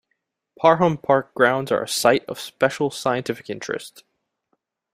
Parham 0.59 0.97
Park 0.97 1.31
grounds 1.35 1.71
are 1.71 1.83
a 1.83 1.87
Site 1.87 2.25
of 2.25 2.39
Special 2.39 2.89
Scientific 2.89 3.51
Interest. 3.51 4.03